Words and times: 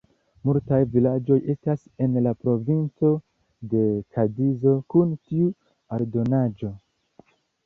Multaj 0.49 0.77
vilaĝoj 0.93 1.35
estas 1.53 1.83
en 2.05 2.17
la 2.27 2.33
Provinco 2.45 3.11
de 3.75 3.83
Kadizo 4.17 4.75
kun 4.95 5.15
tiu 5.29 5.53
aldonaĵo. 6.01 6.73